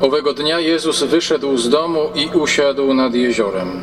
Owego 0.00 0.32
dnia 0.32 0.60
Jezus 0.60 1.02
wyszedł 1.02 1.56
z 1.56 1.68
domu 1.68 2.00
i 2.14 2.38
usiadł 2.38 2.94
nad 2.94 3.14
jeziorem. 3.14 3.80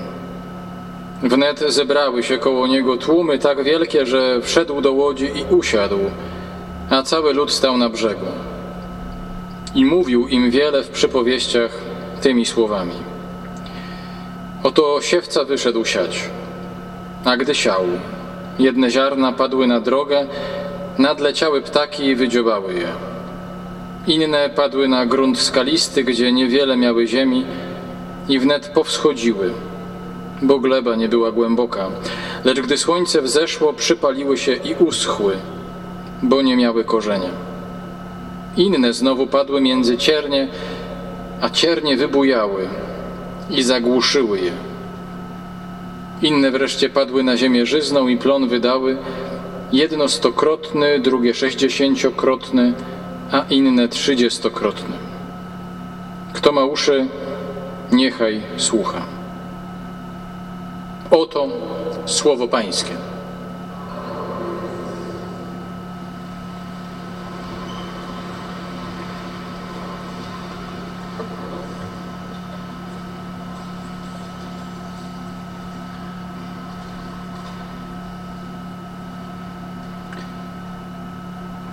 Wnet 1.23 1.59
zebrały 1.67 2.23
się 2.23 2.37
koło 2.37 2.67
niego 2.67 2.97
tłumy 2.97 3.39
tak 3.39 3.63
wielkie, 3.63 4.05
że 4.05 4.41
wszedł 4.41 4.81
do 4.81 4.91
łodzi 4.91 5.25
i 5.25 5.55
usiadł, 5.55 5.99
a 6.89 7.03
cały 7.03 7.33
lud 7.33 7.51
stał 7.51 7.77
na 7.77 7.89
brzegu. 7.89 8.25
I 9.75 9.85
mówił 9.85 10.27
im 10.27 10.51
wiele 10.51 10.83
w 10.83 10.89
przypowieściach 10.89 11.71
tymi 12.21 12.45
słowami. 12.45 12.95
Oto 14.63 15.01
siewca 15.01 15.43
wyszedł 15.43 15.85
siać, 15.85 16.29
a 17.25 17.37
gdy 17.37 17.55
siał, 17.55 17.83
jedne 18.59 18.91
ziarna 18.91 19.31
padły 19.31 19.67
na 19.67 19.79
drogę, 19.79 20.27
nadleciały 20.97 21.61
ptaki 21.61 22.05
i 22.05 22.15
wydziobały 22.15 22.73
je. 22.73 23.12
Inne 24.07 24.49
padły 24.49 24.87
na 24.87 25.05
grunt 25.05 25.39
skalisty, 25.39 26.03
gdzie 26.03 26.31
niewiele 26.31 26.77
miały 26.77 27.07
ziemi 27.07 27.45
i 28.29 28.39
wnet 28.39 28.67
powschodziły, 28.67 29.53
bo 30.41 30.59
gleba 30.59 30.95
nie 30.95 31.09
była 31.09 31.31
głęboka. 31.31 31.87
Lecz 32.43 32.59
gdy 32.59 32.77
słońce 32.77 33.21
wzeszło, 33.21 33.73
przypaliły 33.73 34.37
się 34.37 34.53
i 34.53 34.75
uschły, 34.79 35.37
bo 36.23 36.41
nie 36.41 36.57
miały 36.57 36.83
korzenia. 36.83 37.29
Inne 38.57 38.93
znowu 38.93 39.27
padły 39.27 39.61
między 39.61 39.97
ciernie, 39.97 40.47
a 41.41 41.49
ciernie 41.49 41.97
wybujały 41.97 42.67
i 43.49 43.63
zagłuszyły 43.63 44.39
je. 44.39 44.51
Inne 46.21 46.51
wreszcie 46.51 46.89
padły 46.89 47.23
na 47.23 47.37
ziemię 47.37 47.65
żyzną 47.65 48.07
i 48.07 48.17
plon 48.17 48.47
wydały, 48.47 48.97
jedno 49.71 50.07
stokrotny, 50.07 50.99
drugie 50.99 51.33
sześćdziesięciokrotny, 51.33 52.73
a 53.33 53.45
inne 53.49 53.87
trzydziestokrotne. 53.87 54.97
Kto 56.33 56.51
ma 56.51 56.65
uszy, 56.65 57.07
niechaj 57.91 58.41
słucha. 58.57 59.01
Oto 61.11 61.47
słowo 62.05 62.47
Pańskie. 62.47 63.12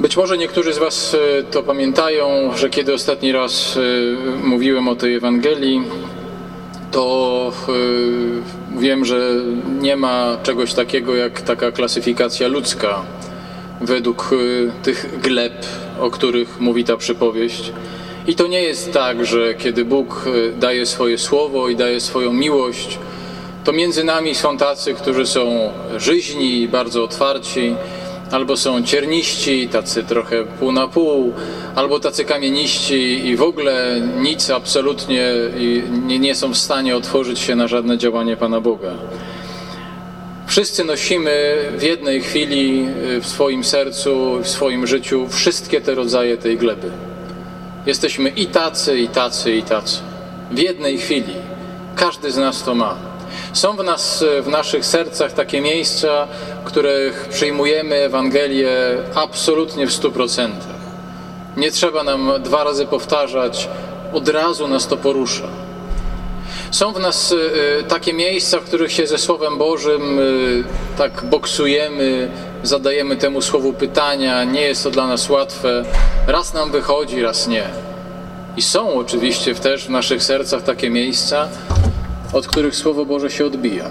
Być 0.00 0.16
może 0.16 0.38
niektórzy 0.38 0.72
z 0.72 0.78
Was 0.78 1.14
e, 1.14 1.42
to 1.42 1.62
pamiętają, 1.62 2.56
że 2.56 2.70
kiedy 2.70 2.94
ostatni 2.94 3.32
raz 3.32 3.76
e, 3.76 3.80
mówiłem 4.46 4.88
o 4.88 4.96
tej 4.96 5.14
Ewangelii, 5.14 5.82
to 6.90 7.52
e, 7.68 8.80
wiem, 8.80 9.04
że 9.04 9.20
nie 9.80 9.96
ma 9.96 10.36
czegoś 10.42 10.74
takiego 10.74 11.14
jak 11.14 11.40
taka 11.40 11.72
klasyfikacja 11.72 12.48
ludzka 12.48 13.02
według 13.80 14.30
tych 14.82 15.20
gleb, 15.20 15.66
o 16.00 16.10
których 16.10 16.60
mówi 16.60 16.84
ta 16.84 16.96
przypowieść. 16.96 17.72
I 18.26 18.34
to 18.34 18.46
nie 18.46 18.62
jest 18.62 18.92
tak, 18.92 19.26
że 19.26 19.54
kiedy 19.54 19.84
Bóg 19.84 20.24
daje 20.58 20.86
swoje 20.86 21.18
słowo 21.18 21.68
i 21.68 21.76
daje 21.76 22.00
swoją 22.00 22.32
miłość, 22.32 22.98
to 23.64 23.72
między 23.72 24.04
nami 24.04 24.34
są 24.34 24.56
tacy, 24.56 24.94
którzy 24.94 25.26
są 25.26 25.72
żyźni, 25.96 26.68
bardzo 26.68 27.04
otwarci, 27.04 27.74
albo 28.30 28.56
są 28.56 28.82
cierniści, 28.82 29.68
tacy 29.68 30.04
trochę 30.04 30.44
pół 30.44 30.72
na 30.72 30.88
pół, 30.88 31.32
albo 31.74 32.00
tacy 32.00 32.24
kamieniści 32.24 33.26
i 33.26 33.36
w 33.36 33.42
ogóle 33.42 34.00
nic 34.18 34.50
absolutnie 34.50 35.32
nie, 36.06 36.18
nie 36.18 36.34
są 36.34 36.52
w 36.52 36.58
stanie 36.58 36.96
otworzyć 36.96 37.38
się 37.38 37.56
na 37.56 37.68
żadne 37.68 37.98
działanie 37.98 38.36
Pana 38.36 38.60
Boga. 38.60 38.90
Wszyscy 40.46 40.84
nosimy 40.84 41.56
w 41.78 41.82
jednej 41.82 42.20
chwili 42.20 42.86
w 43.20 43.26
swoim 43.26 43.64
sercu, 43.64 44.38
w 44.42 44.48
swoim 44.48 44.86
życiu 44.86 45.28
wszystkie 45.28 45.80
te 45.80 45.94
rodzaje 45.94 46.36
tej 46.36 46.56
gleby. 46.56 46.90
Jesteśmy 47.86 48.28
i 48.28 48.46
tacy, 48.46 48.98
i 48.98 49.08
tacy, 49.08 49.52
i 49.52 49.62
tacy. 49.62 49.98
W 50.50 50.58
jednej 50.58 50.98
chwili. 50.98 51.34
Każdy 51.96 52.30
z 52.30 52.36
nas 52.36 52.62
to 52.62 52.74
ma. 52.74 53.09
Są 53.53 53.77
w 53.77 53.84
nas, 53.84 54.25
w 54.43 54.49
naszych 54.49 54.87
sercach 54.87 55.33
takie 55.33 55.61
miejsca, 55.61 56.28
w 56.62 56.65
których 56.65 57.28
przyjmujemy 57.28 57.97
Ewangelię 57.97 58.71
absolutnie 59.15 59.87
w 59.87 59.93
stu 59.93 60.12
procentach. 60.12 60.81
Nie 61.56 61.71
trzeba 61.71 62.03
nam 62.03 62.33
dwa 62.43 62.65
razy 62.65 62.87
powtarzać, 62.87 63.69
od 64.12 64.28
razu 64.28 64.69
nas 64.69 64.87
to 64.87 64.97
porusza. 64.97 65.49
Są 66.71 66.93
w 66.93 67.00
nas 67.00 67.33
y, 67.33 67.38
takie 67.88 68.12
miejsca, 68.12 68.61
w 68.61 68.65
których 68.65 68.93
się 68.93 69.06
ze 69.06 69.19
Słowem 69.19 69.59
Bożym 69.59 70.19
y, 70.19 70.65
tak 70.99 71.25
boksujemy, 71.25 72.31
zadajemy 72.62 73.17
temu 73.17 73.43
Słowu 73.43 73.72
pytania, 73.72 74.44
nie 74.44 74.62
jest 74.62 74.84
to 74.84 74.91
dla 74.91 75.06
nas 75.06 75.31
łatwe. 75.31 75.84
Raz 76.27 76.55
nam 76.55 76.72
wychodzi, 76.72 77.22
raz 77.22 77.47
nie. 77.47 77.65
I 78.56 78.62
są 78.62 78.94
oczywiście 78.94 79.55
też 79.55 79.84
w 79.84 79.91
naszych 79.91 80.22
sercach 80.22 80.62
takie 80.62 80.91
miejsca, 80.91 81.49
od 82.32 82.46
których 82.46 82.76
Słowo 82.76 83.04
Boże 83.04 83.30
się 83.30 83.46
odbija 83.46 83.91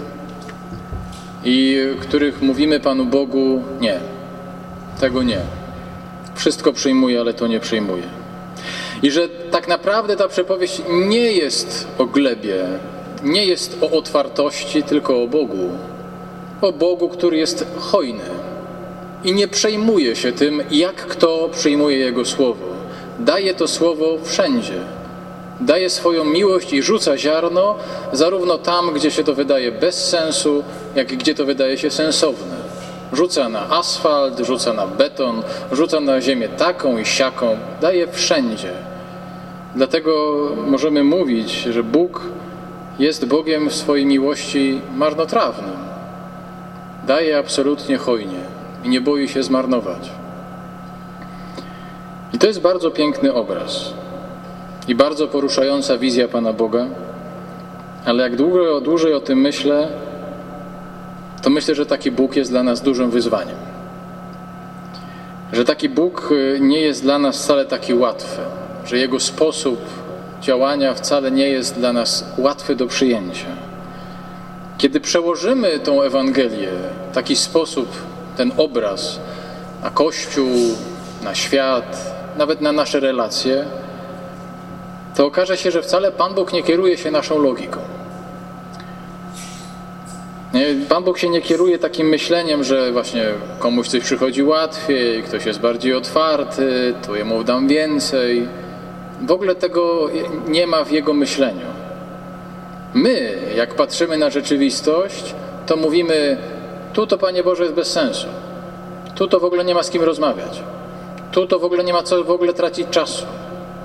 i 1.44 1.78
których 2.00 2.42
mówimy 2.42 2.80
Panu 2.80 3.04
Bogu 3.04 3.62
nie, 3.80 4.00
tego 5.00 5.22
nie. 5.22 5.40
Wszystko 6.34 6.72
przyjmuję, 6.72 7.20
ale 7.20 7.34
to 7.34 7.46
nie 7.46 7.60
przyjmuję. 7.60 8.02
I 9.02 9.10
że 9.10 9.28
tak 9.28 9.68
naprawdę 9.68 10.16
ta 10.16 10.28
przepowiedź 10.28 10.82
nie 10.90 11.32
jest 11.32 11.86
o 11.98 12.06
glebie, 12.06 12.64
nie 13.22 13.44
jest 13.44 13.78
o 13.80 13.90
otwartości, 13.90 14.82
tylko 14.82 15.22
o 15.22 15.26
Bogu. 15.26 15.70
O 16.60 16.72
Bogu, 16.72 17.08
który 17.08 17.36
jest 17.36 17.66
hojny 17.78 18.24
i 19.24 19.32
nie 19.32 19.48
przejmuje 19.48 20.16
się 20.16 20.32
tym, 20.32 20.62
jak 20.70 20.94
kto 20.94 21.48
przyjmuje 21.52 21.98
Jego 21.98 22.24
słowo. 22.24 22.66
Daje 23.18 23.54
to 23.54 23.68
słowo 23.68 24.18
wszędzie 24.24 24.80
daje 25.60 25.90
swoją 25.90 26.24
miłość 26.24 26.72
i 26.72 26.82
rzuca 26.82 27.18
ziarno, 27.18 27.74
zarówno 28.12 28.58
tam, 28.58 28.92
gdzie 28.94 29.10
się 29.10 29.24
to 29.24 29.34
wydaje 29.34 29.72
bez 29.72 30.08
sensu, 30.08 30.64
jak 30.94 31.12
i 31.12 31.16
gdzie 31.16 31.34
to 31.34 31.44
wydaje 31.44 31.78
się 31.78 31.90
sensowne. 31.90 32.56
Rzuca 33.12 33.48
na 33.48 33.70
asfalt, 33.70 34.38
rzuca 34.38 34.72
na 34.72 34.86
beton, 34.86 35.42
rzuca 35.72 36.00
na 36.00 36.20
ziemię 36.20 36.48
taką 36.48 36.98
i 36.98 37.04
siaką, 37.04 37.58
daje 37.80 38.06
wszędzie. 38.06 38.72
Dlatego 39.74 40.12
możemy 40.66 41.04
mówić, 41.04 41.52
że 41.52 41.82
Bóg 41.82 42.22
jest 42.98 43.24
Bogiem 43.24 43.70
w 43.70 43.74
swojej 43.74 44.06
miłości 44.06 44.80
marnotrawnym. 44.96 45.76
Daje 47.06 47.38
absolutnie 47.38 47.96
hojnie 47.96 48.40
i 48.84 48.88
nie 48.88 49.00
boi 49.00 49.28
się 49.28 49.42
zmarnować. 49.42 50.10
I 52.32 52.38
to 52.38 52.46
jest 52.46 52.60
bardzo 52.60 52.90
piękny 52.90 53.34
obraz 53.34 53.92
i 54.90 54.94
bardzo 54.94 55.28
poruszająca 55.28 55.98
wizja 55.98 56.28
Pana 56.28 56.52
Boga, 56.52 56.86
ale 58.04 58.22
jak 58.22 58.36
długo, 58.36 58.80
dłużej 58.80 59.14
o 59.14 59.20
tym 59.20 59.40
myślę, 59.40 59.88
to 61.42 61.50
myślę, 61.50 61.74
że 61.74 61.86
taki 61.86 62.10
Bóg 62.10 62.36
jest 62.36 62.50
dla 62.50 62.62
nas 62.62 62.82
dużym 62.82 63.10
wyzwaniem. 63.10 63.56
Że 65.52 65.64
taki 65.64 65.88
Bóg 65.88 66.28
y, 66.32 66.58
nie 66.60 66.80
jest 66.80 67.02
dla 67.02 67.18
nas 67.18 67.42
wcale 67.42 67.64
taki 67.64 67.94
łatwy, 67.94 68.42
że 68.86 68.98
Jego 68.98 69.20
sposób 69.20 69.80
działania 70.42 70.94
wcale 70.94 71.30
nie 71.30 71.48
jest 71.48 71.74
dla 71.74 71.92
nas 71.92 72.24
łatwy 72.38 72.76
do 72.76 72.86
przyjęcia. 72.86 73.48
Kiedy 74.78 75.00
przełożymy 75.00 75.78
tą 75.78 76.02
Ewangelię 76.02 76.70
w 77.10 77.14
taki 77.14 77.36
sposób, 77.36 77.88
ten 78.36 78.52
obraz 78.56 79.20
na 79.82 79.90
Kościół, 79.90 80.50
na 81.24 81.34
świat, 81.34 82.14
nawet 82.36 82.60
na 82.60 82.72
nasze 82.72 83.00
relacje, 83.00 83.64
to 85.20 85.26
okaże 85.26 85.56
się, 85.56 85.70
że 85.70 85.82
wcale 85.82 86.12
Pan 86.12 86.34
Bóg 86.34 86.52
nie 86.52 86.62
kieruje 86.62 86.96
się 86.96 87.10
naszą 87.10 87.42
logiką. 87.42 87.80
Pan 90.88 91.04
Bóg 91.04 91.18
się 91.18 91.28
nie 91.28 91.42
kieruje 91.42 91.78
takim 91.78 92.08
myśleniem, 92.08 92.64
że 92.64 92.92
właśnie 92.92 93.24
komuś 93.58 93.88
coś 93.88 94.02
przychodzi 94.02 94.42
łatwiej, 94.42 95.22
ktoś 95.22 95.46
jest 95.46 95.60
bardziej 95.60 95.94
otwarty, 95.94 96.94
to 97.06 97.16
jemu 97.16 97.44
dam 97.44 97.68
więcej. 97.68 98.48
W 99.20 99.30
ogóle 99.30 99.54
tego 99.54 100.10
nie 100.48 100.66
ma 100.66 100.84
w 100.84 100.90
jego 100.90 101.12
myśleniu. 101.12 101.66
My, 102.94 103.38
jak 103.56 103.74
patrzymy 103.74 104.18
na 104.18 104.30
rzeczywistość, 104.30 105.34
to 105.66 105.76
mówimy, 105.76 106.36
tu 106.92 107.06
to 107.06 107.18
Panie 107.18 107.42
Boże 107.42 107.62
jest 107.62 107.74
bez 107.74 107.90
sensu. 107.90 108.26
Tu 109.14 109.28
to 109.28 109.40
w 109.40 109.44
ogóle 109.44 109.64
nie 109.64 109.74
ma 109.74 109.82
z 109.82 109.90
kim 109.90 110.02
rozmawiać. 110.02 110.62
Tu 111.32 111.46
to 111.46 111.58
w 111.58 111.64
ogóle 111.64 111.84
nie 111.84 111.92
ma 111.92 112.02
co 112.02 112.24
w 112.24 112.30
ogóle 112.30 112.52
tracić 112.52 112.88
czasu. 112.90 113.26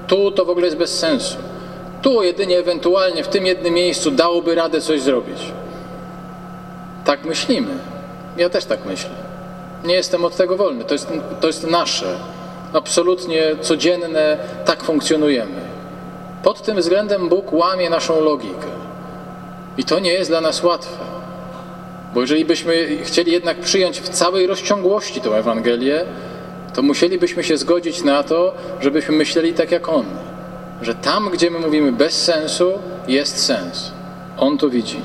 Tu 0.07 0.31
to 0.31 0.45
w 0.45 0.49
ogóle 0.49 0.65
jest 0.65 0.77
bez 0.77 0.99
sensu. 0.99 1.37
Tu 2.01 2.23
jedynie 2.23 2.57
ewentualnie 2.57 3.23
w 3.23 3.27
tym 3.27 3.45
jednym 3.45 3.73
miejscu 3.73 4.11
dałoby 4.11 4.55
radę 4.55 4.81
coś 4.81 5.01
zrobić. 5.01 5.37
Tak 7.05 7.25
myślimy. 7.25 7.71
Ja 8.37 8.49
też 8.49 8.65
tak 8.65 8.85
myślę. 8.85 9.09
Nie 9.83 9.95
jestem 9.95 10.25
od 10.25 10.35
tego 10.35 10.57
wolny. 10.57 10.83
To 10.83 10.93
jest, 10.93 11.07
to 11.41 11.47
jest 11.47 11.67
nasze. 11.67 12.17
Absolutnie 12.73 13.55
codzienne. 13.61 14.37
Tak 14.65 14.83
funkcjonujemy. 14.83 15.61
Pod 16.43 16.61
tym 16.61 16.77
względem 16.77 17.29
Bóg 17.29 17.53
łamie 17.53 17.89
naszą 17.89 18.21
logikę. 18.21 18.67
I 19.77 19.83
to 19.83 19.99
nie 19.99 20.13
jest 20.13 20.29
dla 20.29 20.41
nas 20.41 20.63
łatwe. 20.63 21.05
Bo 22.13 22.21
jeżeli 22.21 22.45
byśmy 22.45 22.97
chcieli 23.03 23.31
jednak 23.31 23.59
przyjąć 23.59 24.01
w 24.01 24.09
całej 24.09 24.47
rozciągłości 24.47 25.21
tę 25.21 25.29
Ewangelię, 25.29 26.05
to 26.75 26.81
musielibyśmy 26.81 27.43
się 27.43 27.57
zgodzić 27.57 28.03
na 28.03 28.23
to, 28.23 28.55
żebyśmy 28.81 29.15
myśleli 29.15 29.53
tak 29.53 29.71
jak 29.71 29.89
On. 29.89 30.05
Że 30.81 30.95
tam, 30.95 31.29
gdzie 31.29 31.51
my 31.51 31.59
mówimy 31.59 31.91
bez 31.91 32.23
sensu, 32.23 32.71
jest 33.07 33.45
sens. 33.45 33.91
On 34.37 34.57
to 34.57 34.69
widzi. 34.69 35.01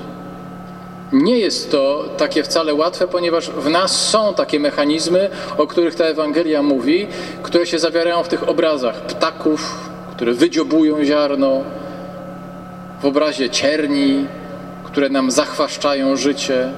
Nie 1.12 1.38
jest 1.38 1.70
to 1.70 2.04
takie 2.16 2.42
wcale 2.42 2.74
łatwe, 2.74 3.08
ponieważ 3.08 3.50
w 3.50 3.70
nas 3.70 4.08
są 4.08 4.34
takie 4.34 4.60
mechanizmy, 4.60 5.30
o 5.58 5.66
których 5.66 5.94
ta 5.94 6.04
Ewangelia 6.04 6.62
mówi, 6.62 7.06
które 7.42 7.66
się 7.66 7.78
zawierają 7.78 8.22
w 8.22 8.28
tych 8.28 8.48
obrazach 8.48 9.02
ptaków, 9.02 9.90
które 10.12 10.32
wydziobują 10.32 11.04
ziarno, 11.04 11.62
w 13.02 13.06
obrazie 13.06 13.50
cierni, 13.50 14.26
które 14.84 15.08
nam 15.08 15.30
zachwaszczają 15.30 16.16
życie, 16.16 16.72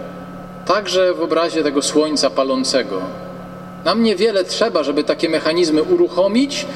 także 0.65 1.15
w 1.15 1.23
obrazie 1.23 1.63
tego 1.63 1.83
słońca 1.83 2.31
palącego. 2.31 3.22
Nam 3.85 4.03
niewiele 4.03 4.45
trzeba, 4.45 4.83
żeby 4.83 5.05
takie 5.05 5.29
mechanizmy 5.29 5.83
uruchomić 5.83 6.67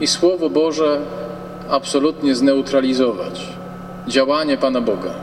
i 0.00 0.06
Słowo 0.06 0.50
Boże 0.50 1.00
absolutnie 1.70 2.34
zneutralizować. 2.34 3.48
Działanie 4.08 4.56
Pana 4.56 4.80
Boga. 4.80 5.14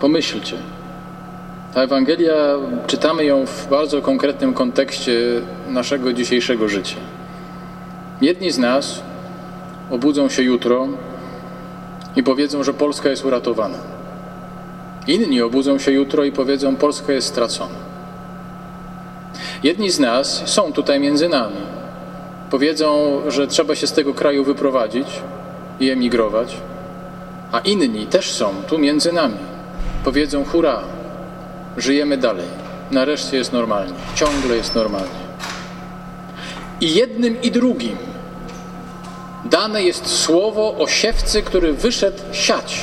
Pomyślcie. 0.00 0.56
Ta 1.74 1.82
Ewangelia, 1.82 2.34
czytamy 2.86 3.24
ją 3.24 3.46
w 3.46 3.68
bardzo 3.70 4.02
konkretnym 4.02 4.54
kontekście 4.54 5.12
naszego 5.68 6.12
dzisiejszego 6.12 6.68
życia. 6.68 6.96
Jedni 8.20 8.50
z 8.50 8.58
nas 8.58 9.02
obudzą 9.90 10.28
się 10.28 10.42
jutro 10.42 10.88
i 12.16 12.22
powiedzą, 12.22 12.64
że 12.64 12.74
Polska 12.74 13.08
jest 13.08 13.24
uratowana. 13.24 13.78
Inni 15.06 15.42
obudzą 15.42 15.78
się 15.78 15.92
jutro 15.92 16.24
i 16.24 16.32
powiedzą, 16.32 16.76
Polska 16.76 17.12
jest 17.12 17.28
stracona. 17.28 17.87
Jedni 19.62 19.90
z 19.90 19.98
nas 19.98 20.42
są 20.44 20.72
tutaj 20.72 21.00
między 21.00 21.28
nami. 21.28 21.56
Powiedzą, 22.50 23.20
że 23.28 23.46
trzeba 23.46 23.74
się 23.74 23.86
z 23.86 23.92
tego 23.92 24.14
kraju 24.14 24.44
wyprowadzić 24.44 25.08
i 25.80 25.90
emigrować, 25.90 26.56
a 27.52 27.58
inni 27.58 28.06
też 28.06 28.32
są 28.32 28.54
tu 28.68 28.78
między 28.78 29.12
nami. 29.12 29.38
Powiedzą, 30.04 30.44
hurra, 30.44 30.80
żyjemy 31.76 32.16
dalej. 32.16 32.46
Nareszcie 32.90 33.36
jest 33.36 33.52
normalnie, 33.52 33.94
ciągle 34.14 34.56
jest 34.56 34.74
normalnie. 34.74 35.28
I 36.80 36.94
jednym 36.94 37.42
i 37.42 37.50
drugim 37.50 37.96
dane 39.44 39.82
jest 39.82 40.06
słowo 40.06 40.76
o 40.78 40.86
siewcy, 40.86 41.42
który 41.42 41.72
wyszedł 41.72 42.22
siać. 42.32 42.80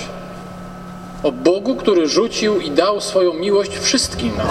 O 1.24 1.32
Bogu, 1.32 1.76
który 1.76 2.08
rzucił 2.08 2.60
i 2.60 2.72
dał 2.72 3.02
swoją 3.02 3.34
miłość 3.34 3.78
wszystkim 3.78 4.38
nam. 4.38 4.48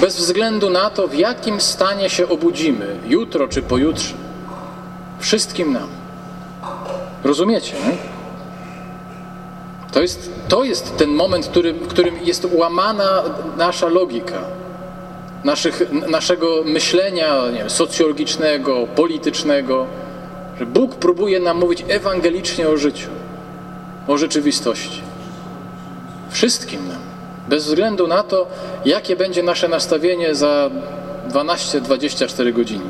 Bez 0.00 0.16
względu 0.16 0.70
na 0.70 0.90
to, 0.90 1.08
w 1.08 1.14
jakim 1.14 1.60
stanie 1.60 2.10
się 2.10 2.28
obudzimy, 2.28 2.96
jutro 3.06 3.48
czy 3.48 3.62
pojutrze. 3.62 4.14
Wszystkim 5.18 5.72
nam. 5.72 5.88
Rozumiecie? 7.24 7.72
Nie? 7.72 7.96
To 9.92 10.02
jest, 10.02 10.30
to 10.48 10.64
jest 10.64 10.96
ten 10.96 11.10
moment, 11.10 11.46
który, 11.46 11.72
w 11.72 11.88
którym 11.88 12.14
jest 12.22 12.46
łamana 12.52 13.22
nasza 13.56 13.88
logika, 13.88 14.38
naszych, 15.44 15.92
naszego 16.10 16.64
myślenia 16.64 17.34
wiem, 17.52 17.70
socjologicznego, 17.70 18.86
politycznego, 18.86 19.86
że 20.58 20.66
Bóg 20.66 20.94
próbuje 20.94 21.40
nam 21.40 21.58
mówić 21.58 21.84
ewangelicznie 21.88 22.68
o 22.68 22.76
życiu, 22.76 23.10
o 24.08 24.18
rzeczywistości. 24.18 25.02
Wszystkim 26.30 26.88
nam. 26.88 27.13
Bez 27.48 27.64
względu 27.64 28.06
na 28.06 28.22
to, 28.22 28.46
jakie 28.84 29.16
będzie 29.16 29.42
nasze 29.42 29.68
nastawienie 29.68 30.34
za 30.34 30.70
12-24 31.28 32.52
godziny. 32.52 32.84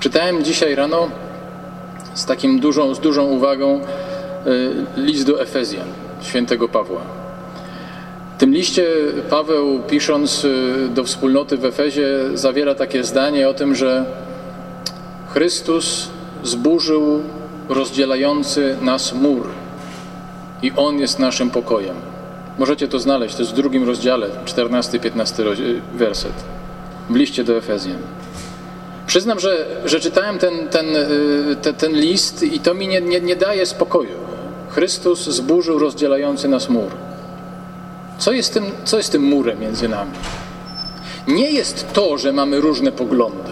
Czytałem 0.00 0.44
dzisiaj 0.44 0.74
rano 0.74 1.08
z 2.14 2.26
takim 2.26 2.60
dużą, 2.60 2.94
z 2.94 3.00
dużą 3.00 3.24
uwagą 3.24 3.80
y, 3.80 4.74
list 4.96 5.26
do 5.26 5.42
Efezjan 5.42 5.86
świętego 6.22 6.68
Pawła. 6.68 7.00
W 8.36 8.40
tym 8.40 8.52
liście 8.52 8.86
Paweł, 9.30 9.80
pisząc 9.88 10.44
y, 10.44 10.88
do 10.94 11.04
wspólnoty 11.04 11.56
w 11.56 11.64
Efezie, 11.64 12.08
zawiera 12.34 12.74
takie 12.74 13.04
zdanie 13.04 13.48
o 13.48 13.54
tym, 13.54 13.74
że 13.74 14.04
Chrystus 15.32 16.08
zburzył 16.42 17.22
rozdzielający 17.68 18.76
nas 18.80 19.12
mur 19.12 19.48
i 20.62 20.72
On 20.76 20.98
jest 20.98 21.18
naszym 21.18 21.50
pokojem. 21.50 22.13
Możecie 22.58 22.88
to 22.88 22.98
znaleźć, 22.98 23.34
to 23.34 23.42
jest 23.42 23.52
w 23.52 23.56
drugim 23.56 23.86
rozdziale, 23.86 24.28
14-15 24.44 25.80
werset, 25.94 26.32
w 27.10 27.16
liście 27.16 27.44
do 27.44 27.56
Efezjan. 27.56 27.98
Przyznam, 29.06 29.40
że, 29.40 29.66
że 29.84 30.00
czytałem 30.00 30.38
ten, 30.38 30.68
ten, 30.68 30.96
y, 30.96 31.56
ten, 31.62 31.74
ten 31.74 31.92
list 31.92 32.42
i 32.42 32.60
to 32.60 32.74
mi 32.74 32.88
nie, 32.88 33.00
nie, 33.00 33.20
nie 33.20 33.36
daje 33.36 33.66
spokoju. 33.66 34.16
Chrystus 34.68 35.24
zburzył 35.24 35.78
rozdzielający 35.78 36.48
nas 36.48 36.68
mur. 36.68 36.90
Co 38.18 38.32
jest, 38.32 38.54
tym, 38.54 38.64
co 38.84 38.96
jest 38.96 39.12
tym 39.12 39.22
murem 39.22 39.60
między 39.60 39.88
nami? 39.88 40.12
Nie 41.28 41.50
jest 41.50 41.92
to, 41.92 42.18
że 42.18 42.32
mamy 42.32 42.60
różne 42.60 42.92
poglądy, 42.92 43.50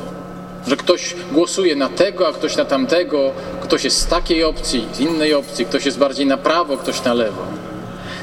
że 0.66 0.76
ktoś 0.76 1.16
głosuje 1.32 1.76
na 1.76 1.88
tego, 1.88 2.28
a 2.28 2.32
ktoś 2.32 2.56
na 2.56 2.64
tamtego, 2.64 3.30
ktoś 3.60 3.84
jest 3.84 3.98
z 3.98 4.06
takiej 4.06 4.44
opcji, 4.44 4.88
z 4.92 5.00
innej 5.00 5.34
opcji, 5.34 5.66
ktoś 5.66 5.86
jest 5.86 5.98
bardziej 5.98 6.26
na 6.26 6.36
prawo, 6.36 6.76
ktoś 6.76 7.04
na 7.04 7.14
lewo. 7.14 7.42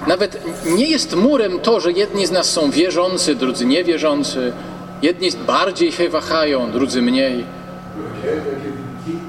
Nawet 0.10 0.42
nie 0.66 0.86
jest 0.90 1.16
murem 1.16 1.60
to, 1.60 1.80
że 1.80 1.92
jedni 1.92 2.26
z 2.26 2.32
nas 2.32 2.50
są 2.50 2.72
wierzący, 2.72 3.36
drudzy 3.36 3.66
niewierzący, 3.66 4.54
jedni 5.02 5.30
bardziej 5.48 5.92
się 5.92 6.10
wahają, 6.10 6.72
drudzy 6.72 7.02
mniej. 7.02 7.46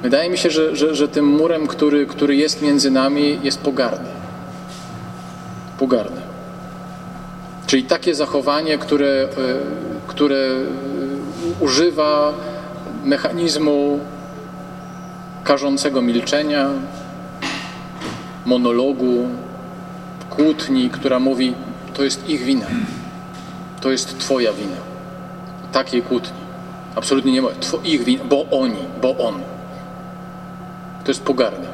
Wydaje 0.03 0.31
mi 0.31 0.39
się, 0.39 0.51
że, 0.51 0.77
że, 0.77 0.95
że 0.95 1.09
tym 1.09 1.27
murem, 1.27 1.67
który, 1.67 2.07
który 2.07 2.37
jest 2.37 2.63
między 2.63 2.91
nami, 2.91 3.39
jest 3.43 3.61
pogarda. 3.61 4.11
Pogarda. 5.79 6.23
Czyli 7.67 7.83
takie 7.83 8.15
zachowanie, 8.15 8.79
które, 8.79 9.07
e, 9.07 9.29
które 10.07 10.49
używa 11.61 12.35
mechanizmu 13.05 14.01
karzącego 15.45 16.03
milczenia, 16.03 16.69
monologu, 18.47 19.29
kłótni, 20.31 20.91
która 20.91 21.19
mówi, 21.19 21.55
to 21.95 22.05
jest 22.05 22.29
ich 22.29 22.43
wina, 22.43 22.67
to 23.81 23.91
jest 23.91 24.19
Twoja 24.19 24.53
wina. 24.53 24.77
Takiej 25.73 26.03
kłótni. 26.03 26.41
Absolutnie 26.95 27.33
nie 27.33 27.43
ma. 27.43 27.49
Ich 27.85 28.05
wina, 28.05 28.25
bo 28.25 28.47
oni, 28.51 28.85
bo 29.03 29.17
on. 29.19 29.35
To 31.05 31.11
jest 31.11 31.23
pogarda. 31.23 31.69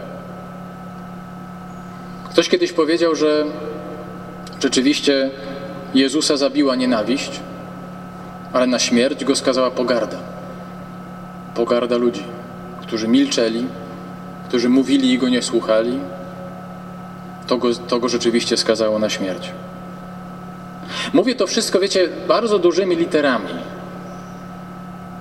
Ktoś 2.31 2.49
kiedyś 2.49 2.73
powiedział, 2.73 3.15
że 3.15 3.45
rzeczywiście 4.61 5.31
Jezusa 5.95 6.37
zabiła 6.37 6.77
nienawiść, 6.77 7.41
ale 8.53 8.67
na 8.67 8.79
śmierć 8.79 9.25
go 9.25 9.37
skazała 9.37 9.71
pogarda. 9.71 10.19
Pogarda 11.55 11.97
ludzi, 11.97 12.25
którzy 12.83 13.09
milczeli, 13.09 13.67
którzy 14.49 14.69
mówili 14.69 15.13
i 15.13 15.19
go 15.19 15.29
nie 15.29 15.43
słuchali, 15.43 15.99
to 17.47 17.59
go, 17.59 17.75
to 17.75 18.00
go 18.00 18.09
rzeczywiście 18.09 18.57
skazało 18.57 18.99
na 18.99 19.11
śmierć. 19.11 19.50
Mówię 21.12 21.35
to 21.35 21.47
wszystko, 21.47 21.81
wiecie, 21.81 22.09
bardzo 22.29 22.59
dużymi 22.59 22.97
literami, 22.97 23.49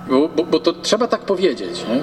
bo, 0.08 0.28
bo, 0.28 0.44
bo 0.44 0.60
to 0.60 0.72
trzeba 0.72 1.06
tak 1.06 1.20
powiedzieć. 1.20 1.84
Nie? 1.88 2.00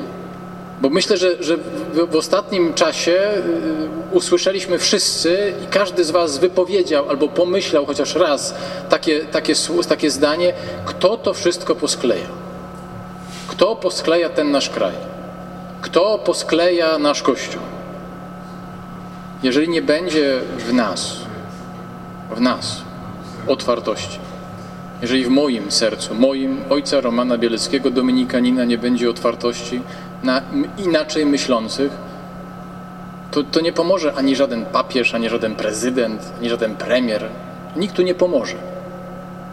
Bo 0.81 0.89
myślę, 0.89 1.17
że, 1.17 1.43
że 1.43 1.57
w, 1.57 2.11
w, 2.11 2.15
ostatnim 2.15 2.73
czasie 2.73 3.11
y, 3.11 4.15
usłyszeliśmy 4.15 4.79
wszyscy 4.79 5.53
i 5.63 5.67
każdy 5.67 6.03
z 6.03 6.11
Was 6.11 6.37
wypowiedział 6.37 7.09
albo 7.09 7.27
pomyślał 7.27 7.85
chociaż 7.85 8.15
raz 8.15 8.55
takie, 8.89 9.19
takie, 9.19 9.53
takie 9.89 10.11
zdanie, 10.11 10.53
kto 10.85 11.17
to 11.17 11.33
wszystko 11.33 11.75
poskleja. 11.75 12.27
Kto 13.47 13.75
poskleja 13.75 14.29
ten 14.29 14.51
nasz 14.51 14.69
kraj? 14.69 14.93
Kto 15.81 16.19
poskleja 16.19 16.99
nasz 16.99 17.21
Kościół? 17.21 17.61
Jeżeli 19.43 19.69
nie 19.69 19.81
będzie 19.81 20.39
w 20.57 20.73
nas, 20.73 21.17
w 22.35 22.41
nas 22.41 22.81
otwartości, 23.47 24.19
jeżeli 25.01 25.25
w 25.25 25.29
moim 25.29 25.71
sercu, 25.71 26.15
moim 26.15 26.57
ojca 26.69 27.01
Romana 27.01 27.37
Bieleckiego, 27.37 27.91
Dominikanina 27.91 28.65
nie 28.65 28.77
będzie 28.77 29.09
otwartości 29.09 29.81
na 30.23 30.41
inaczej 30.85 31.25
myślących, 31.25 31.91
to, 33.31 33.43
to 33.43 33.61
nie 33.61 33.73
pomoże 33.73 34.13
ani 34.13 34.35
żaden 34.35 34.65
papież, 34.65 35.13
ani 35.13 35.29
żaden 35.29 35.55
prezydent, 35.55 36.33
ani 36.39 36.49
żaden 36.49 36.75
premier. 36.75 37.29
Nikt 37.75 37.95
tu 37.95 38.01
nie 38.01 38.15
pomoże. 38.15 38.55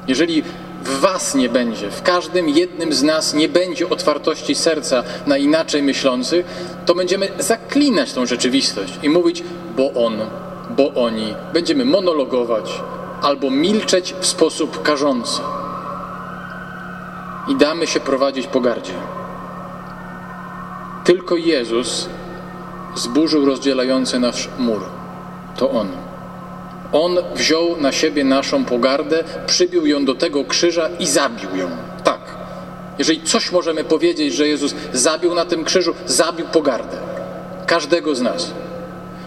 Jeżeli 0.08 0.42
w 0.84 1.00
was 1.00 1.34
nie 1.34 1.48
będzie, 1.48 1.90
w 1.90 2.02
każdym 2.02 2.48
jednym 2.48 2.92
z 2.92 3.02
nas 3.02 3.34
nie 3.34 3.48
będzie 3.48 3.88
otwartości 3.88 4.54
serca 4.54 5.02
na 5.26 5.38
inaczej 5.38 5.82
myślących, 5.82 6.46
to 6.86 6.94
będziemy 6.94 7.28
zaklinać 7.38 8.12
tą 8.12 8.26
rzeczywistość 8.26 8.92
i 9.02 9.08
mówić, 9.08 9.44
bo 9.76 10.06
on, 10.06 10.16
bo 10.70 10.94
oni. 10.94 11.34
Będziemy 11.52 11.84
monologować 11.84 12.80
albo 13.22 13.50
milczeć 13.50 14.14
w 14.20 14.26
sposób 14.26 14.82
karzący. 14.82 15.40
I 17.48 17.56
damy 17.56 17.86
się 17.86 18.00
prowadzić 18.00 18.46
pogardzie. 18.46 18.94
Tylko 21.04 21.36
Jezus 21.36 22.08
zburzył 22.94 23.44
rozdzielający 23.44 24.18
nasz 24.18 24.48
mur. 24.58 24.82
To 25.56 25.70
On. 25.70 26.09
On 26.92 27.18
wziął 27.34 27.76
na 27.80 27.92
siebie 27.92 28.24
naszą 28.24 28.64
pogardę, 28.64 29.24
przybił 29.46 29.86
ją 29.86 30.04
do 30.04 30.14
tego 30.14 30.44
krzyża 30.44 30.88
i 30.98 31.06
zabił 31.06 31.56
ją. 31.56 31.70
Tak. 32.04 32.20
Jeżeli 32.98 33.22
coś 33.22 33.52
możemy 33.52 33.84
powiedzieć, 33.84 34.34
że 34.34 34.48
Jezus 34.48 34.74
zabił 34.92 35.34
na 35.34 35.44
tym 35.44 35.64
krzyżu, 35.64 35.94
zabił 36.06 36.46
pogardę. 36.46 36.96
Każdego 37.66 38.14
z 38.14 38.20
nas. 38.20 38.50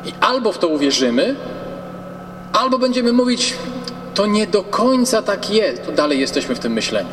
I 0.06 0.14
albo 0.20 0.52
w 0.52 0.58
to 0.58 0.68
uwierzymy, 0.68 1.36
albo 2.54 2.80
będziemy 2.80 3.14
mówić, 3.14 3.54
to 4.14 4.26
nie 4.26 4.48
do 4.48 4.64
końca 4.64 5.22
tak 5.22 5.50
jest. 5.50 5.86
To 5.86 5.92
dalej 5.92 6.20
jesteśmy 6.20 6.56
w 6.56 6.60
tym 6.60 6.74
myśleniu. 6.74 7.10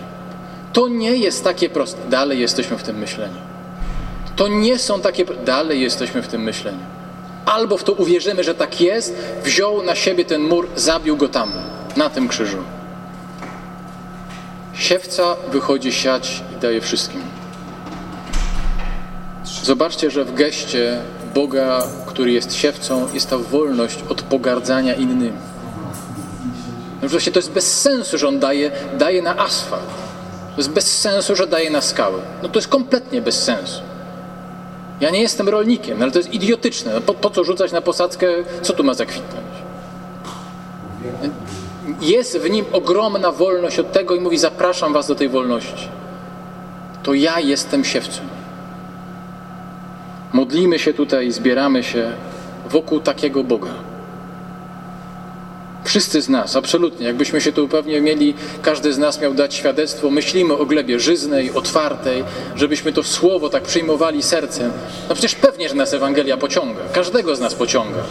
To 0.72 0.88
nie 0.88 1.16
jest 1.16 1.44
takie 1.44 1.68
proste. 1.68 2.00
Dalej 2.08 2.40
jesteśmy 2.40 2.78
w 2.78 2.82
tym 2.82 2.98
myśleniu. 2.98 3.38
To 4.36 4.48
nie 4.48 4.78
są 4.78 5.00
takie. 5.00 5.24
Dalej 5.24 5.80
jesteśmy 5.80 6.22
w 6.22 6.28
tym 6.28 6.42
myśleniu. 6.42 6.99
Albo 7.44 7.76
w 7.76 7.84
to 7.84 7.92
uwierzymy, 7.92 8.44
że 8.44 8.54
tak 8.54 8.80
jest, 8.80 9.14
wziął 9.44 9.82
na 9.82 9.94
siebie 9.94 10.24
ten 10.24 10.42
mur, 10.42 10.68
zabił 10.76 11.16
go 11.16 11.28
tam, 11.28 11.52
na 11.96 12.10
tym 12.10 12.28
krzyżu. 12.28 12.58
Siewca 14.74 15.36
wychodzi 15.52 15.92
siać 15.92 16.42
i 16.56 16.60
daje 16.60 16.80
wszystkim. 16.80 17.20
Zobaczcie, 19.62 20.10
że 20.10 20.24
w 20.24 20.34
geście 20.34 21.02
Boga, 21.34 21.82
który 22.06 22.32
jest 22.32 22.54
siewcą, 22.54 23.08
jest 23.14 23.30
ta 23.30 23.38
wolność 23.38 23.98
od 24.08 24.22
pogardzania 24.22 24.94
innymi. 24.94 25.38
No 27.02 27.08
właśnie 27.08 27.32
to 27.32 27.38
jest 27.38 27.50
bez 27.50 27.80
sensu, 27.80 28.18
że 28.18 28.28
on 28.28 28.38
daje, 28.38 28.70
daje 28.98 29.22
na 29.22 29.38
asfalt. 29.38 29.86
To 30.50 30.56
jest 30.56 30.70
bez 30.70 30.98
sensu, 31.00 31.36
że 31.36 31.46
daje 31.46 31.70
na 31.70 31.80
skały. 31.80 32.20
No 32.42 32.48
to 32.48 32.58
jest 32.58 32.68
kompletnie 32.68 33.22
bez 33.22 33.42
sensu. 33.42 33.80
Ja 35.00 35.10
nie 35.10 35.20
jestem 35.20 35.48
rolnikiem, 35.48 35.98
no 35.98 36.04
ale 36.04 36.12
to 36.12 36.18
jest 36.18 36.34
idiotyczne. 36.34 36.94
No 36.94 37.00
po, 37.00 37.14
po 37.14 37.30
co 37.30 37.44
rzucać 37.44 37.72
na 37.72 37.80
posadzkę? 37.80 38.26
Co 38.62 38.72
tu 38.72 38.84
ma 38.84 38.94
zakwitnąć? 38.94 39.46
Jest 42.00 42.38
w 42.38 42.50
nim 42.50 42.64
ogromna 42.72 43.32
wolność 43.32 43.78
od 43.78 43.92
tego 43.92 44.14
i 44.14 44.20
mówi: 44.20 44.38
Zapraszam 44.38 44.92
Was 44.92 45.06
do 45.06 45.14
tej 45.14 45.28
wolności. 45.28 45.88
To 47.02 47.14
ja 47.14 47.40
jestem 47.40 47.84
siewcą. 47.84 48.20
Modlimy 50.32 50.78
się 50.78 50.94
tutaj, 50.94 51.32
zbieramy 51.32 51.82
się 51.82 52.12
wokół 52.70 53.00
takiego 53.00 53.44
Boga. 53.44 53.89
Wszyscy 55.84 56.22
z 56.22 56.28
nas, 56.28 56.56
absolutnie. 56.56 57.06
Jakbyśmy 57.06 57.40
się 57.40 57.52
tu 57.52 57.68
pewnie 57.68 58.00
mieli, 58.00 58.34
każdy 58.62 58.92
z 58.92 58.98
nas 58.98 59.20
miał 59.20 59.34
dać 59.34 59.54
świadectwo, 59.54 60.10
myślimy 60.10 60.54
o 60.54 60.66
glebie 60.66 61.00
żyznej, 61.00 61.52
otwartej, 61.52 62.24
żebyśmy 62.56 62.92
to 62.92 63.02
słowo 63.02 63.48
tak 63.48 63.62
przyjmowali 63.62 64.22
sercem. 64.22 64.72
No 65.08 65.14
przecież 65.14 65.34
pewnie, 65.34 65.68
że 65.68 65.74
nas 65.74 65.94
Ewangelia 65.94 66.36
pociąga. 66.36 66.80
Każdego 66.92 67.36
z 67.36 67.40
nas 67.40 67.54
pociąga. 67.54 68.02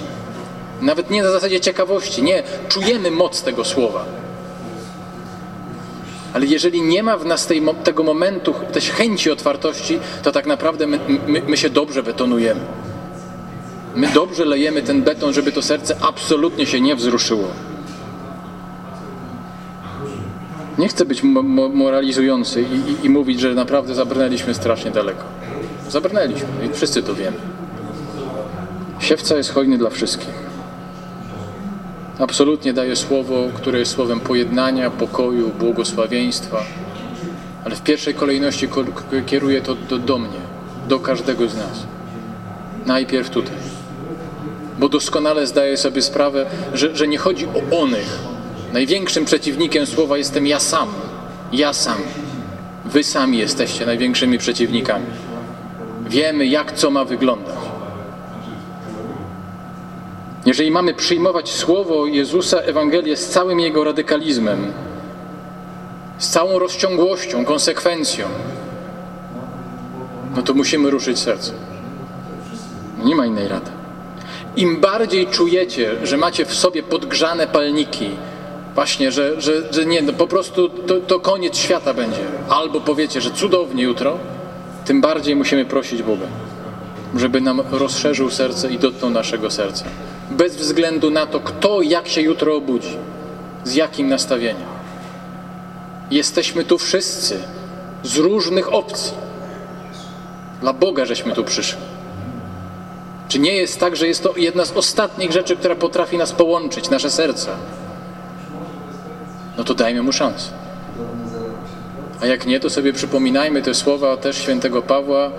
Nawet 0.82 1.10
nie 1.10 1.24
na 1.24 1.32
zasadzie 1.32 1.60
ciekawości, 1.60 2.24
nie. 2.24 2.44
Czujemy 2.70 3.12
moc 3.12 3.42
tego 3.42 3.66
słowa. 3.66 4.06
Ale 6.34 6.46
jeżeli 6.46 6.82
nie 6.82 7.04
ma 7.04 7.18
w 7.18 7.26
nas 7.26 7.48
tej, 7.48 7.62
tego 7.84 8.04
momentu, 8.04 8.54
tej 8.74 8.82
chęci 8.82 9.32
otwartości, 9.32 10.00
to 10.24 10.32
tak 10.32 10.46
naprawdę 10.46 10.88
my, 10.88 11.00
my, 11.28 11.42
my 11.48 11.58
się 11.58 11.70
dobrze 11.70 12.04
betonujemy. 12.04 12.62
My 13.96 14.08
dobrze 14.08 14.46
lejemy 14.46 14.82
ten 14.82 15.02
beton, 15.02 15.34
żeby 15.34 15.52
to 15.52 15.62
serce 15.62 15.96
absolutnie 16.02 16.66
się 16.66 16.82
nie 16.82 16.96
wzruszyło. 16.96 17.48
Nie 20.78 20.88
chcę 20.88 21.06
być 21.06 21.24
mo 21.24 21.44
moralizujący 21.70 22.62
i, 22.62 22.92
i, 22.92 23.06
i, 23.06 23.10
mówić, 23.10 23.40
że 23.40 23.56
naprawdę 23.56 23.96
zabrnęliśmy 23.96 24.54
strasznie 24.54 24.92
daleko. 24.92 25.24
Zabrnęliśmy 25.90 26.48
i 26.66 26.74
wszyscy 26.74 27.04
to 27.04 27.16
wiemy. 27.16 27.38
Siewca 29.00 29.38
jest 29.38 29.54
hojny 29.54 29.78
dla 29.78 29.90
wszystkich. 29.90 30.50
Absolutnie 32.20 32.74
daje 32.74 32.96
słowo, 32.96 33.48
które 33.56 33.80
jest 33.80 33.92
słowem 33.92 34.20
pojednania, 34.20 34.90
pokoju, 34.90 35.50
błogosławieństwa, 35.60 36.64
ale 37.66 37.76
w 37.76 37.82
pierwszej 37.82 38.14
kolejności 38.14 38.68
kieruje 39.26 39.62
to 39.62 39.76
do, 39.76 39.98
do 39.98 40.18
mnie, 40.18 40.40
do 40.88 41.00
każdego 41.00 41.48
z 41.48 41.56
nas. 41.56 41.84
Najpierw 42.86 43.30
tutaj 43.30 43.69
bo 44.80 44.90
doskonale 44.90 45.48
zdaję 45.48 45.78
sobie 45.78 46.02
sprawę, 46.02 46.46
że, 46.74 46.96
że 46.96 47.08
nie 47.08 47.18
chodzi 47.18 47.48
o 47.48 47.82
onych. 47.82 48.20
Największym 48.74 49.26
przeciwnikiem 49.26 49.86
słowa 49.86 50.18
jestem 50.18 50.48
ja 50.48 50.60
sam. 50.60 50.90
Ja 51.52 51.74
sam. 51.74 51.98
Wy 52.86 53.04
sami 53.04 53.38
jesteście 53.38 53.86
największymi 53.86 54.38
przeciwnikami. 54.38 55.06
Wiemy, 56.08 56.46
jak 56.46 56.72
co 56.72 56.92
ma 56.92 57.06
wyglądać. 57.06 57.56
Jeżeli 60.46 60.72
mamy 60.72 60.94
przyjmować 60.94 61.52
słowo 61.52 62.06
Jezusa, 62.06 62.58
Ewangelię 62.58 63.18
z 63.18 63.30
całym 63.30 63.60
jego 63.60 63.84
radykalizmem, 63.84 64.74
z 66.18 66.30
całą 66.30 66.60
rozciągłością, 66.60 67.46
konsekwencją, 67.46 68.28
no 70.36 70.42
to 70.42 70.54
musimy 70.54 70.90
ruszyć 70.90 71.20
serce. 71.20 71.52
Nie 73.04 73.16
ma 73.16 73.26
innej 73.26 73.48
rady. 73.48 73.79
Im 74.60 74.78
bardziej 74.78 75.28
czujecie, 75.28 75.96
że 76.04 76.18
macie 76.18 76.46
w 76.46 76.54
sobie 76.54 76.84
podgrzane 76.84 77.48
palniki, 77.48 78.10
właśnie, 78.76 79.12
że, 79.12 79.42
że, 79.42 79.54
że 79.74 79.86
nie, 79.86 80.02
no 80.02 80.14
po 80.14 80.28
prostu 80.28 80.70
to, 80.70 81.00
to 81.00 81.20
koniec 81.20 81.58
świata 81.58 81.94
będzie, 81.94 82.20
albo 82.50 82.82
powiecie, 82.82 83.22
że 83.22 83.32
cudownie 83.32 83.84
jutro, 83.84 84.18
tym 84.86 85.02
bardziej 85.02 85.36
musimy 85.36 85.66
prosić 85.66 86.04
Boga, 86.04 86.26
żeby 87.16 87.42
nam 87.42 87.62
rozszerzył 87.72 88.30
serce 88.30 88.72
i 88.72 88.78
dotknął 88.78 89.10
naszego 89.10 89.52
serca. 89.52 89.86
Bez 90.32 90.56
względu 90.56 91.12
na 91.12 91.26
to, 91.26 91.40
kto 91.40 91.82
jak 91.82 92.08
się 92.08 92.22
jutro 92.22 92.56
obudzi, 92.56 92.98
z 93.64 93.76
jakim 93.76 94.08
nastawieniem. 94.08 94.68
Jesteśmy 96.12 96.64
tu 96.64 96.78
wszyscy 96.78 97.40
z 98.04 98.18
różnych 98.18 98.74
opcji. 98.74 99.14
Dla 100.62 100.74
Boga 100.74 101.06
żeśmy 101.06 101.34
tu 101.34 101.44
przyszli. 101.44 101.89
Czy 103.30 103.40
nie 103.40 103.56
jest 103.56 103.80
tak, 103.80 103.96
że 103.96 104.08
jest 104.08 104.24
to 104.24 104.34
jedna 104.38 104.66
z 104.66 104.72
ostatnich 104.72 105.32
rzeczy, 105.32 105.56
która 105.56 105.76
potrafi 105.76 106.18
nas 106.18 106.32
połączyć, 106.32 106.90
nasze 106.90 107.10
serca? 107.10 107.52
No 109.58 109.64
to 109.64 109.74
dajmy 109.74 110.02
mu 110.02 110.12
szansę. 110.12 110.52
A 112.22 112.26
jak 112.26 112.46
nie, 112.46 112.60
to 112.60 112.70
sobie 112.70 112.94
przypominajmy 112.94 113.62
te 113.62 113.74
słowa 113.74 114.18
też 114.18 114.38
świętego 114.38 114.82
Pawła, 114.82 115.32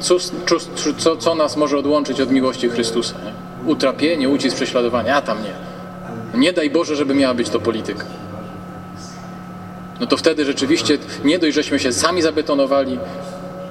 co, 0.00 0.16
co, 0.96 1.16
co 1.16 1.34
nas 1.34 1.56
może 1.56 1.78
odłączyć 1.78 2.20
od 2.20 2.30
miłości 2.30 2.68
Chrystusa? 2.68 3.14
Nie? 3.24 3.70
Utrapienie, 3.72 4.28
ucisk, 4.28 4.56
prześladowanie, 4.56 5.14
a 5.14 5.22
tam 5.22 5.38
nie. 5.42 5.52
Nie 6.40 6.52
daj 6.52 6.70
Boże, 6.70 6.96
żeby 6.96 7.14
miała 7.14 7.34
być 7.34 7.48
to 7.48 7.60
polityka. 7.60 8.04
No 10.00 10.06
to 10.06 10.16
wtedy 10.16 10.44
rzeczywiście 10.44 10.98
nie 11.24 11.38
dość, 11.38 11.54
żeśmy 11.54 11.78
się 11.78 11.92
sami 11.92 12.22
zabetonowali, 12.22 12.98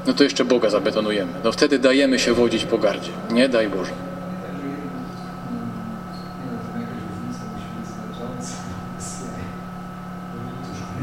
no 0.07 0.13
to 0.13 0.23
jeszcze 0.23 0.45
Boga 0.45 0.69
zabetonujemy. 0.69 1.31
No 1.43 1.51
wtedy 1.51 1.79
dajemy 1.79 2.19
się 2.19 2.33
wodzić 2.33 2.65
pogardzie. 2.65 3.11
Nie 3.31 3.49
daj 3.49 3.69
Boże. 3.69 3.91